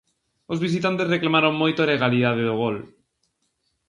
[0.51, 2.77] Os visitantes reclamaron moito a legalidade do gol.